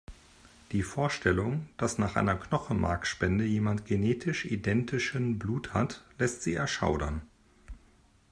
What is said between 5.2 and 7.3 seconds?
Blut hat, lässt sie erschaudern.